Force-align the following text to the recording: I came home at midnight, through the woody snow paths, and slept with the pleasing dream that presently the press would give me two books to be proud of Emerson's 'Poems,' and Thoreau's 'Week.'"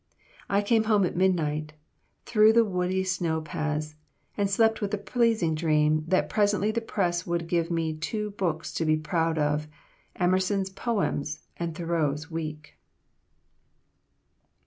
I 0.49 0.63
came 0.63 0.85
home 0.85 1.05
at 1.05 1.15
midnight, 1.15 1.73
through 2.25 2.53
the 2.53 2.65
woody 2.65 3.03
snow 3.03 3.39
paths, 3.39 3.93
and 4.35 4.49
slept 4.49 4.81
with 4.81 4.89
the 4.89 4.97
pleasing 4.97 5.53
dream 5.53 6.05
that 6.07 6.27
presently 6.27 6.71
the 6.71 6.81
press 6.81 7.27
would 7.27 7.45
give 7.47 7.69
me 7.69 7.93
two 7.95 8.31
books 8.31 8.73
to 8.81 8.83
be 8.85 8.97
proud 8.97 9.37
of 9.37 9.67
Emerson's 10.15 10.71
'Poems,' 10.71 11.45
and 11.57 11.75
Thoreau's 11.75 12.31
'Week.'" 12.31 12.75